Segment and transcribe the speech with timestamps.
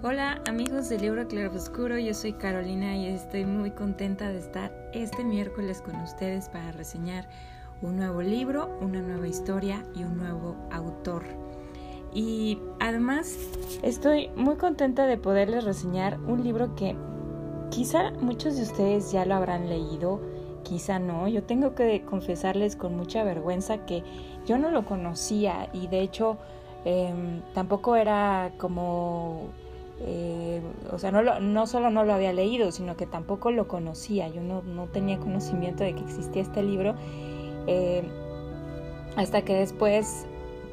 [0.00, 4.70] Hola amigos del libro Claro Oscuro, yo soy Carolina y estoy muy contenta de estar
[4.92, 7.28] este miércoles con ustedes para reseñar
[7.82, 11.24] un nuevo libro, una nueva historia y un nuevo autor.
[12.14, 13.36] Y además
[13.82, 16.96] estoy muy contenta de poderles reseñar un libro que
[17.70, 20.20] quizá muchos de ustedes ya lo habrán leído,
[20.62, 21.26] quizá no.
[21.26, 24.04] Yo tengo que confesarles con mucha vergüenza que
[24.46, 26.38] yo no lo conocía y de hecho
[26.84, 29.48] em, tampoco era como
[30.00, 30.62] eh,
[30.92, 34.28] o sea, no, no solo no lo había leído, sino que tampoco lo conocía.
[34.28, 36.94] Yo no, tenía conocimiento de que existía este libro.
[37.66, 38.02] Eh,
[39.16, 40.26] hasta que después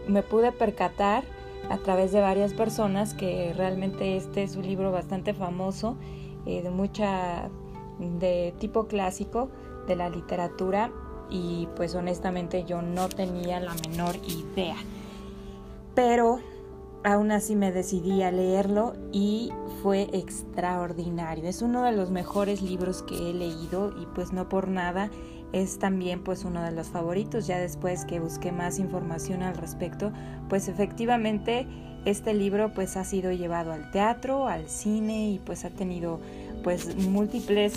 [0.07, 1.23] me pude percatar
[1.69, 5.97] a través de varias personas que realmente este es un libro bastante famoso,
[6.45, 7.49] eh, de mucha,
[7.99, 9.49] de tipo clásico
[9.87, 10.91] de la literatura
[11.29, 14.75] y pues honestamente yo no tenía la menor idea.
[15.95, 16.39] Pero
[17.05, 19.51] aún así me decidí a leerlo y
[19.83, 21.47] fue extraordinario.
[21.47, 25.11] Es uno de los mejores libros que he leído y pues no por nada
[25.53, 27.45] es también pues uno de los favoritos.
[27.45, 30.11] Ya después que busqué más información al respecto,
[30.49, 31.67] pues efectivamente
[32.05, 36.19] este libro pues ha sido llevado al teatro, al cine y pues ha tenido
[36.63, 37.73] pues múltiples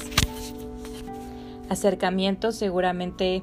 [1.69, 3.43] acercamientos seguramente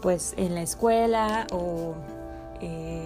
[0.00, 1.94] pues en la escuela o
[2.60, 3.01] eh,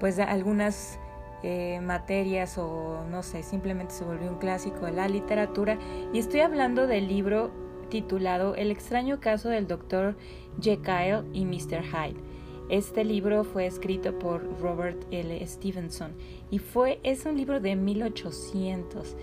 [0.00, 0.98] pues algunas
[1.42, 5.78] eh, materias o no sé, simplemente se volvió un clásico de la literatura.
[6.12, 7.50] Y estoy hablando del libro
[7.88, 10.16] titulado El extraño caso del Dr.
[10.60, 11.82] Jekyll y Mr.
[11.82, 12.20] Hyde.
[12.68, 15.46] Este libro fue escrito por Robert L.
[15.46, 16.12] Stevenson
[16.50, 19.16] y fue, es un libro de 1800.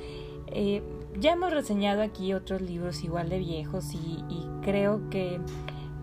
[0.47, 0.81] Eh,
[1.19, 4.23] ya hemos reseñado aquí otros libros igual de viejos y,
[4.63, 5.39] creo que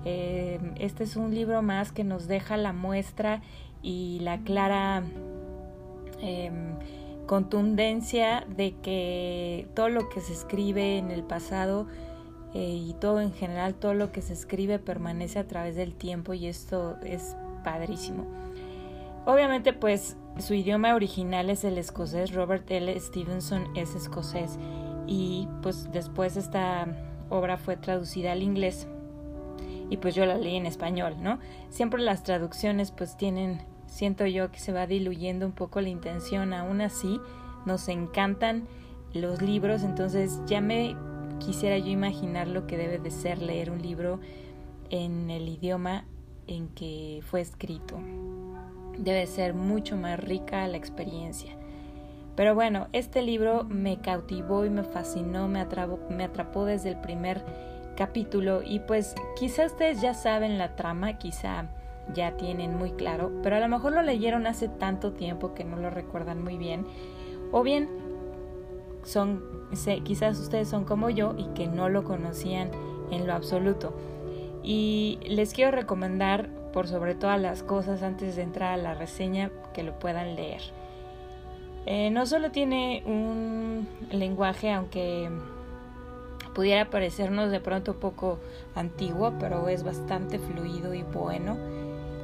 [0.04, 3.42] eh, este es un libro más que nos deja la muestra
[3.82, 5.02] y la clara
[6.20, 6.76] em,
[7.26, 11.86] contundencia de que todo lo que se escribe en el pasado
[12.54, 16.34] eh, y todo en general, todo lo que se escribe permanece a través del tiempo
[16.34, 18.26] y esto es padrísimo.
[19.24, 22.98] Obviamente pues su idioma original es el escocés, Robert L.
[22.98, 24.58] Stevenson es escocés
[25.06, 26.86] y pues después esta
[27.30, 28.88] obra fue traducida al inglés
[29.92, 31.38] y pues yo la leí en español, ¿no?
[31.68, 36.54] Siempre las traducciones pues tienen siento yo que se va diluyendo un poco la intención,
[36.54, 37.20] aún así
[37.66, 38.66] nos encantan
[39.12, 40.96] los libros, entonces ya me
[41.40, 44.18] quisiera yo imaginar lo que debe de ser leer un libro
[44.88, 46.06] en el idioma
[46.46, 47.98] en que fue escrito.
[48.96, 51.54] Debe ser mucho más rica la experiencia.
[52.34, 56.96] Pero bueno, este libro me cautivó y me fascinó, me atrapó, me atrapó desde el
[56.96, 57.44] primer
[58.02, 61.66] capítulo y pues quizá ustedes ya saben la trama, quizá
[62.12, 65.76] ya tienen muy claro, pero a lo mejor lo leyeron hace tanto tiempo que no
[65.76, 66.84] lo recuerdan muy bien,
[67.52, 67.88] o bien
[69.04, 69.44] son,
[70.02, 72.72] quizás ustedes son como yo y que no lo conocían
[73.12, 73.94] en lo absoluto.
[74.64, 79.52] Y les quiero recomendar, por sobre todas las cosas, antes de entrar a la reseña,
[79.74, 80.62] que lo puedan leer.
[81.86, 85.30] Eh, no solo tiene un lenguaje, aunque
[86.54, 88.38] pudiera parecernos de pronto poco
[88.74, 91.56] antiguo, pero es bastante fluido y bueno.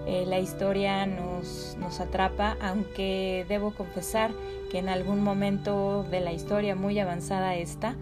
[0.06, 4.30] Eh, la historia nos, nos atrapa, aunque debo confesar
[4.70, 7.94] que en algún momento de la historia muy avanzada esta,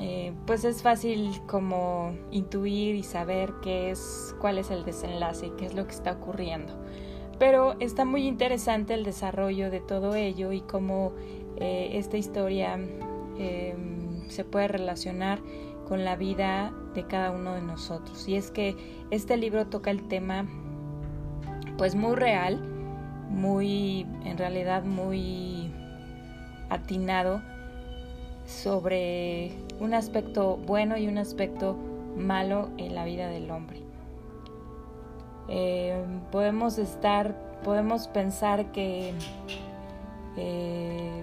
[0.00, 5.50] eh, pues es fácil como intuir y saber qué es, cuál es el desenlace y
[5.50, 6.74] qué es lo que está ocurriendo.
[7.38, 11.12] Pero está muy interesante el desarrollo de todo ello y cómo
[11.56, 12.74] eh, esta historia
[13.38, 13.95] em,
[14.28, 15.40] se puede relacionar
[15.88, 18.26] con la vida de cada uno de nosotros.
[18.28, 18.76] Y es que
[19.10, 20.46] este libro toca el tema
[21.78, 22.58] pues muy real,
[23.28, 25.70] muy, en realidad muy
[26.70, 27.42] atinado
[28.46, 31.76] sobre un aspecto bueno y un aspecto
[32.16, 33.82] malo en la vida del hombre.
[35.48, 36.02] Eh,
[36.32, 39.12] podemos estar, podemos pensar que,
[40.36, 41.22] eh,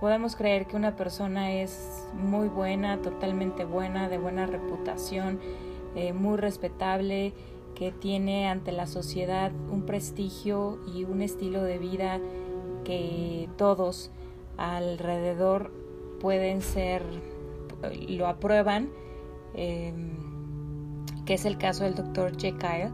[0.00, 5.40] podemos creer que una persona es muy buena, totalmente buena, de buena reputación,
[5.94, 7.32] eh, muy respetable,
[7.74, 12.20] que tiene ante la sociedad un prestigio y un estilo de vida
[12.84, 14.10] que todos
[14.56, 15.72] alrededor
[16.20, 17.02] pueden ser,
[18.08, 18.90] lo aprueban,
[19.54, 20.12] em,
[21.24, 22.92] que es el caso del doctor Jekyll.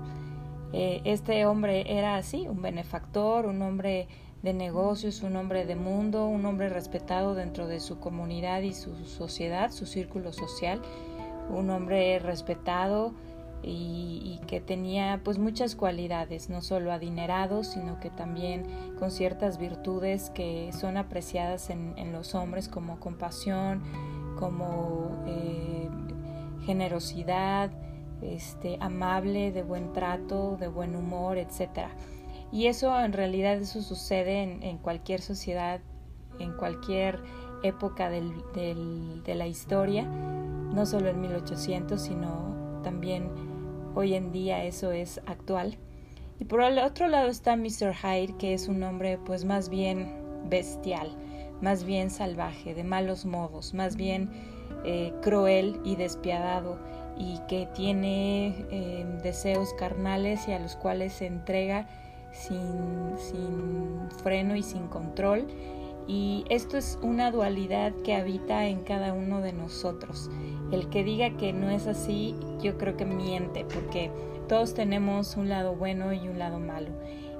[0.73, 4.09] Eh, este hombre era así, un benefactor, un hombre
[4.43, 9.05] de negocios, un hombre de mundo, un hombre respetado dentro de su comunidad y su
[9.05, 10.81] sociedad, su círculo social,
[11.51, 13.13] un hombre respetado
[13.63, 18.65] y, que tenía pues muchas cualidades, no solo adinerados, sino que también
[18.99, 23.83] con ciertas virtudes que son apreciadas en, los hombres como compasión,
[24.39, 25.89] como eh,
[26.65, 27.71] generosidad,
[28.23, 31.91] este, amable, de buen trato, de buen humor, etc.
[32.53, 35.81] Y eso en realidad eso sucede en, cualquier sociedad,
[36.39, 37.21] en cualquier
[37.63, 43.31] época de la historia, no solo en 1800, sino también
[43.95, 45.77] Hoy en día eso es actual.
[46.39, 47.93] Y por el otro lado está Mr.
[47.95, 50.15] Hyde, que es un hombre pues más bien
[50.49, 51.17] bestial,
[51.61, 54.31] más bien salvaje, de malos modos, más bien
[54.85, 56.79] eh, cruel y despiadado
[57.19, 61.89] y que tiene eh, deseos carnales y a los cuales se entrega
[62.33, 65.47] sin, sin freno y sin control.
[66.07, 70.31] Y esto es una dualidad que habita en cada uno de nosotros.
[70.73, 74.11] El que diga que no es así, yo creo que miente, porque
[74.49, 76.91] todos tenemos un lado bueno y un lado malo.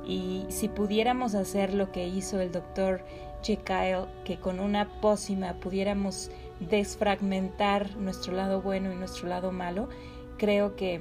[0.07, 3.03] Y si pudiéramos hacer lo que hizo el doctor
[3.43, 9.89] Jekyll, que con una pócima pudiéramos desfragmentar nuestro lado bueno y nuestro lado malo,
[10.37, 11.01] creo que,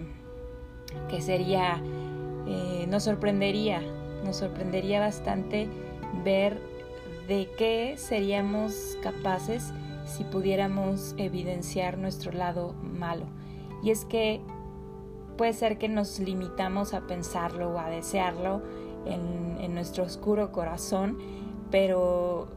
[1.09, 1.81] que sería,
[2.47, 3.81] eh, nos sorprendería,
[4.25, 5.67] nos sorprendería bastante
[6.23, 6.59] ver
[7.27, 9.71] de qué seríamos capaces
[10.05, 13.25] si pudiéramos evidenciar nuestro lado malo.
[13.83, 14.41] Y es que
[15.37, 18.61] puede ser que nos limitamos a pensarlo o a desearlo
[19.05, 21.17] en, nuestro oscuro corazón,
[21.71, 22.47] pero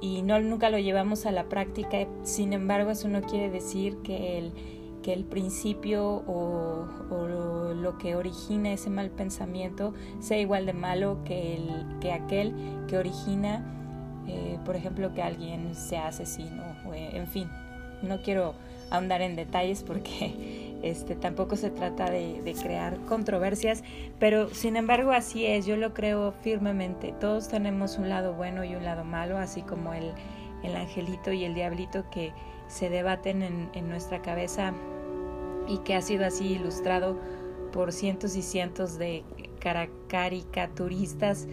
[0.00, 2.06] y no nunca lo llevamos a la práctica.
[2.22, 4.52] Sin embargo, eso no quiere decir que el,
[5.08, 6.86] que el principio o,
[7.74, 12.52] lo, que origina ese mal pensamiento sea igual de malo que, el, que aquel
[12.88, 13.64] que origina
[14.26, 17.48] eh, por ejemplo, que alguien sea asesino, o, en fin,
[18.02, 18.54] no quiero
[18.90, 23.82] ahondar en detalles porque este, tampoco se trata de, crear controversias,
[24.18, 28.74] pero sin embargo así es, yo lo creo firmemente, todos tenemos un lado bueno y
[28.74, 30.12] un lado malo, así como el,
[30.62, 32.34] el angelito y el diablito que
[32.68, 34.74] se debaten en, nuestra cabeza
[35.68, 37.18] y que ha sido así ilustrado
[37.72, 39.22] por cientos y cientos de
[40.08, 41.46] caricaturistas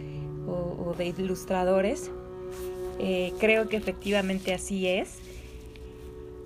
[0.46, 2.10] o de ilustradores
[2.98, 5.18] eh, creo que efectivamente así es.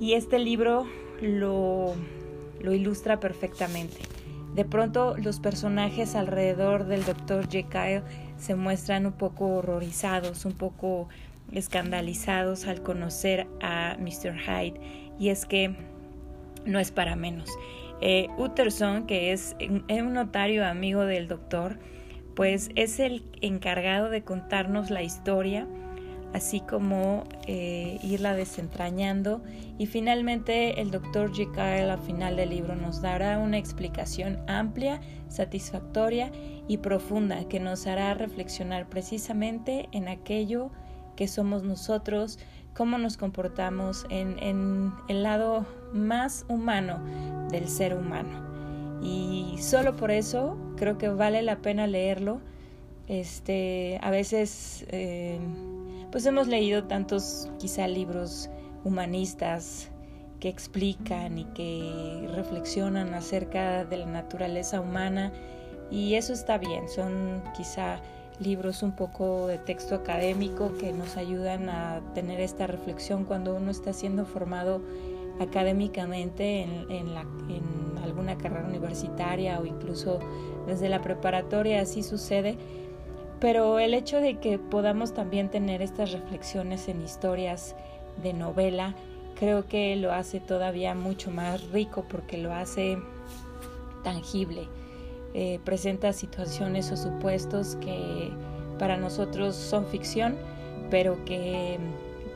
[0.00, 0.87] Y este libro
[1.20, 1.94] lo,
[2.61, 3.99] lo ilustra perfectamente.
[4.55, 7.49] De pronto los personajes alrededor del Dr.
[7.49, 8.02] Jekyll
[8.37, 11.08] se muestran un poco horrorizados, un poco
[11.52, 14.37] escandalizados al conocer a Mr.
[14.38, 14.81] Hyde.
[15.20, 15.76] Y es que
[16.64, 17.50] no es para menos.
[18.00, 21.78] Eh, Utterson, que es un notario amigo del doctor,
[22.34, 25.66] pues es el encargado de contarnos la historia
[26.32, 29.42] así como eh, irla desentrañando
[29.78, 36.30] y finalmente el doctor Jekyll al final del libro nos dará una explicación amplia, satisfactoria
[36.68, 40.89] y profunda que nos hará reflexionar precisamente en aquello que
[41.28, 42.38] somos nosotros,
[42.75, 47.00] cómo nos comportamos en, el lado más humano
[47.50, 48.49] del ser humano.
[49.02, 52.40] Y solo por eso creo que vale la pena leerlo.
[53.08, 55.40] Este, a veces eh,
[56.12, 58.50] pues hemos leído tantos quizá libros
[58.84, 59.90] humanistas
[60.38, 65.32] que explican y que reflexionan acerca de la naturaleza humana
[65.90, 68.00] y eso está bien, son quizá
[68.40, 73.70] libros un poco de texto académico que nos ayudan a tener esta reflexión cuando uno
[73.70, 74.80] está siendo formado
[75.40, 77.25] académicamente en, en, la,
[78.02, 80.18] alguna carrera universitaria o incluso
[80.66, 82.59] desde la preparatoria, así sucede
[83.40, 87.75] pero el hecho de que podamos también tener estas reflexiones en historias
[88.23, 88.94] de novela,
[89.35, 92.99] creo que lo hace todavía mucho más rico porque lo hace
[94.04, 94.68] tangible.
[95.32, 98.30] Eh, presenta situaciones o supuestos que
[98.78, 100.37] para nosotros son ficción,
[100.90, 101.78] pero que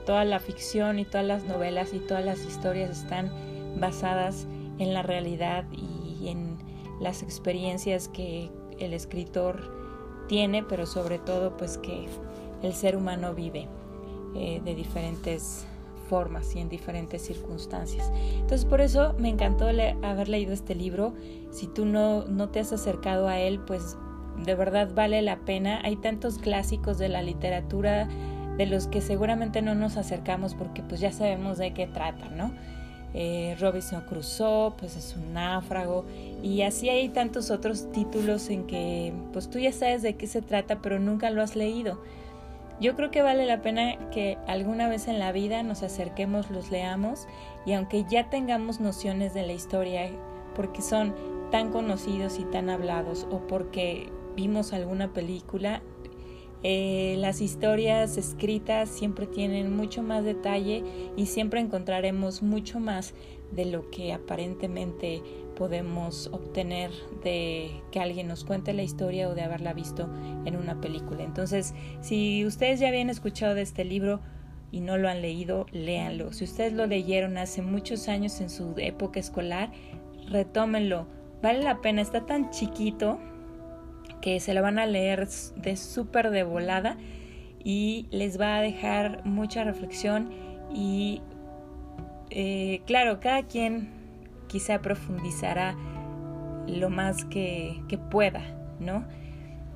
[0.07, 3.33] toda la ficción y todas las novelas y todas las historias están
[3.81, 4.47] basadas
[4.79, 6.57] en la realidad y en
[7.01, 9.73] las experiencias que el escritor
[10.29, 12.07] tiene, pero sobre todo pues que
[12.63, 13.69] el ser humano vive
[14.35, 15.67] eh, de diferentes
[16.05, 18.13] formas y en diferentes circunstancias.
[18.35, 21.15] Entonces por eso me encantó haber leído este libro.
[21.51, 23.97] Si tú no, no te has acercado a él, pues
[24.45, 25.81] de verdad vale la pena.
[25.85, 28.09] Hay tantos clásicos de la literatura
[28.57, 32.53] de los que seguramente no nos acercamos porque pues ya sabemos de qué trata, ¿no?
[33.17, 36.05] Eh, Robinson Crusoe, pues es un náufrago,
[36.43, 40.43] y así hay tantos otros títulos en que pues tú ya sabes de qué se
[40.43, 42.01] trata, pero nunca lo has leído.
[42.81, 46.71] Yo creo que vale la pena que alguna vez en la vida nos acerquemos, los
[46.71, 47.27] leamos,
[47.65, 50.11] y aunque ya tengamos nociones de la historia,
[50.55, 51.15] porque son
[51.51, 55.83] tan conocidos y tan hablados o porque vimos alguna película,
[56.67, 60.83] eh, las historias escritas siempre tienen mucho más detalle
[61.15, 63.15] y siempre encontraremos mucho más
[63.55, 65.23] de lo que aparentemente
[65.55, 66.91] podemos obtener
[67.23, 70.09] de que alguien nos cuente la historia o de haberla visto
[70.45, 71.23] en una película.
[71.23, 74.21] Entonces, si ustedes ya habían escuchado de este libro
[74.73, 76.33] y no lo han leído, léanlo.
[76.33, 79.71] Si ustedes lo leyeron hace muchos años en su época escolar,
[80.29, 81.07] retómenlo.
[81.43, 83.19] Vale la pena, está tan chiquito
[84.21, 86.97] que se lo van a leer de súper de volada
[87.63, 90.31] y les va a dejar mucha reflexión
[90.75, 91.21] y
[92.37, 93.89] eh, claro, cada quien
[94.49, 95.77] quizá profundizará
[96.67, 98.43] lo más que, pueda,
[98.81, 99.05] ¿no?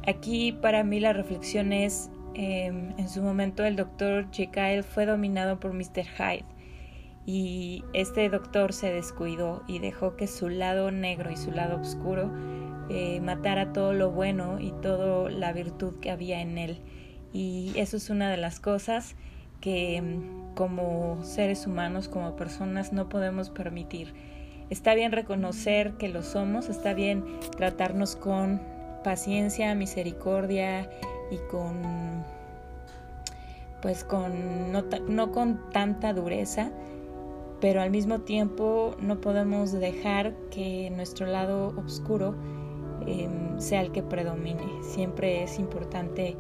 [0.07, 5.61] Aquí para mí la reflexión es, em, en su momento el doctor Jekyll fue dominado
[5.61, 6.05] por Mr.
[6.05, 6.45] Hyde
[7.27, 12.33] y este doctor se descuidó y dejó que su lado negro y su lado oscuro
[12.91, 16.81] eh, matara todo lo bueno y toda la virtud que había en él.
[17.33, 19.15] Y eso es una de las cosas
[19.61, 24.13] que em, como seres humanos, como personas, no podemos permitir.
[24.71, 27.25] Está bien reconocer que lo somos, está bien
[27.57, 28.61] tratarnos con
[29.05, 30.91] paciencia, misericordia
[31.31, 32.25] y con
[33.83, 36.73] pues con no, con tanta dureza,
[37.61, 42.35] pero al mismo tiempo no podemos dejar que nuestro lado oscuro
[43.07, 44.83] em, sea el que predomine.
[44.83, 46.37] Siempre es importante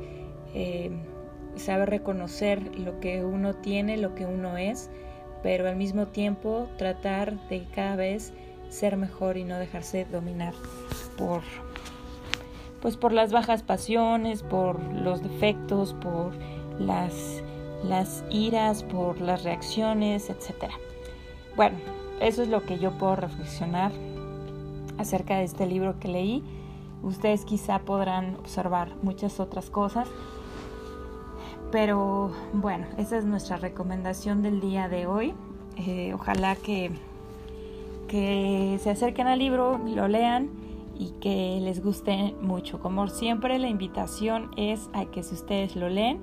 [1.58, 4.90] saber reconocer lo que uno tiene, lo que uno es,
[5.42, 8.32] pero al mismo tiempo tratar de cada vez
[8.68, 10.54] ser mejor y no dejarse dominar
[11.16, 11.42] por
[12.80, 16.32] pues por las bajas pasiones, por los defectos, por
[16.78, 17.42] las
[17.84, 20.74] las iras, por las reacciones, etcétera.
[21.56, 21.78] Bueno,
[22.20, 23.92] eso es lo que yo puedo reflexionar
[24.98, 26.42] acerca de este libro que leí.
[27.02, 30.08] Ustedes quizá podrán observar muchas otras cosas,
[31.70, 35.34] pero bueno, esa es nuestra recomendación del día de hoy.
[35.76, 36.90] Eh, ojalá que,
[38.08, 40.50] que se acerquen al libro, lo lean
[40.98, 42.80] y que les guste mucho.
[42.80, 46.18] Como siempre, la invitación es a que si ustedes lo leen,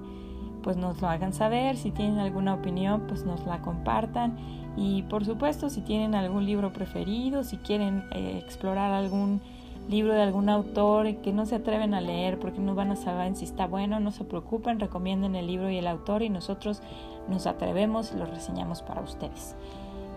[0.64, 1.78] pues nos lo hagan saber.
[1.78, 4.38] Si tienen alguna opinión, pues nos la compartan.
[4.76, 9.42] Y por supuesto, si tienen algún libro preferido, si quieren eh, explorar algún
[9.88, 13.36] libro de algún autor que no se atreven a leer porque no van a saber
[13.36, 16.82] si está bueno, no se preocupen, recomienden el libro y el autor y nosotros
[17.30, 19.56] nos atrevemos y lo reseñamos para ustedes.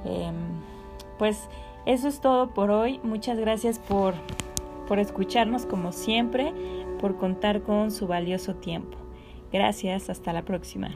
[0.05, 0.35] Em,
[1.19, 1.49] pues
[1.87, 3.01] eso es todo por hoy.
[3.03, 4.15] Muchas gracias por,
[4.87, 6.53] por escucharnos como siempre,
[7.01, 8.97] por contar con su valioso tiempo.
[9.53, 10.91] Gracias, hasta la próxima.